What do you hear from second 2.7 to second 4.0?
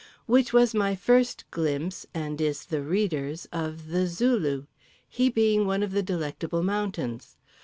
reader's, of